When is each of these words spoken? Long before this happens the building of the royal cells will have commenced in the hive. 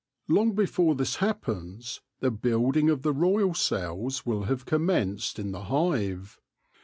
Long 0.27 0.53
before 0.55 0.95
this 0.95 1.17
happens 1.17 2.01
the 2.21 2.31
building 2.31 2.89
of 2.89 3.03
the 3.03 3.13
royal 3.13 3.53
cells 3.53 4.25
will 4.25 4.45
have 4.45 4.65
commenced 4.65 5.37
in 5.37 5.51
the 5.51 5.65
hive. 5.65 6.39